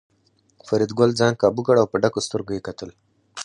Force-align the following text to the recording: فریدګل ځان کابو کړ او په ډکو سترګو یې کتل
فریدګل 0.67 1.09
ځان 1.19 1.33
کابو 1.41 1.61
کړ 1.67 1.75
او 1.81 1.87
په 1.91 1.97
ډکو 2.03 2.19
سترګو 2.27 2.51
یې 2.55 2.65
کتل 2.67 2.89